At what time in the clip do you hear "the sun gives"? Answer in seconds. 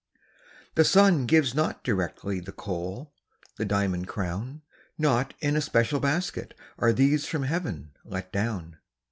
0.73-1.53